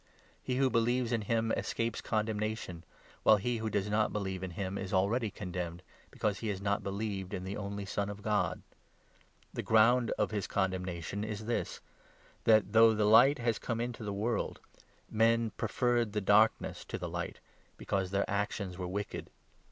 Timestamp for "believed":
6.81-7.35